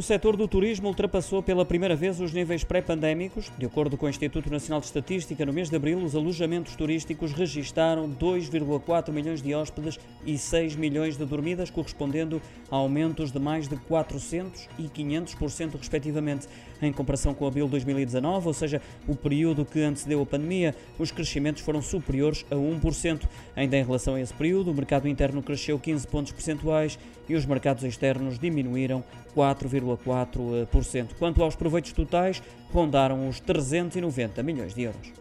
[0.00, 3.52] O setor do turismo ultrapassou pela primeira vez os níveis pré-pandémicos.
[3.58, 7.34] De acordo com o Instituto Nacional de Estatística, no mês de abril, os alojamentos turísticos
[7.34, 12.40] registaram 2,4 milhões de hóspedes e 6 milhões de dormidas, correspondendo
[12.70, 16.48] a aumentos de mais de 400% e 500%, respectivamente.
[16.80, 21.10] Em comparação com abril de 2019, ou seja, o período que antecedeu a pandemia, os
[21.10, 23.28] crescimentos foram superiores a 1%.
[23.54, 26.98] Ainda em relação a esse período, o mercado interno cresceu 15 pontos percentuais
[27.28, 29.04] e os mercados externos diminuíram
[29.98, 31.10] 4,4%.
[31.18, 32.42] Quanto aos proveitos totais,
[32.72, 35.12] rondaram os 390 milhões de euros.